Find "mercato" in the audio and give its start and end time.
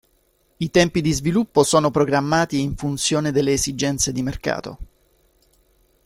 4.23-4.77